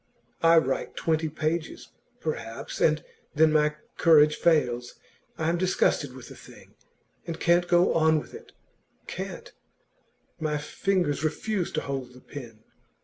[0.41, 1.89] I write twenty pages,
[2.21, 3.03] perhaps, and
[3.35, 4.95] then my courage fails.
[5.37, 6.73] I am disgusted with the thing,
[7.27, 8.51] and can't go on with it
[9.05, 9.51] can't!
[10.39, 12.63] My fingers refuse to hold the pen.